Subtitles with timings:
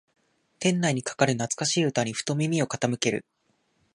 [0.57, 3.23] 店内にかかる懐かしい歌にふと耳を傾ける